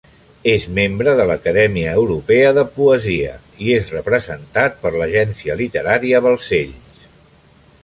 És 0.51 0.63
membre 0.77 1.11
de 1.19 1.27
l'Acadèmia 1.31 1.91
Europea 2.03 2.47
de 2.59 2.63
Poesia 2.79 3.35
i 3.67 3.71
és 3.77 3.93
representat 3.97 4.81
per 4.87 4.95
l'Agència 4.97 5.61
Literària 5.63 6.25
Balcells. 6.31 7.07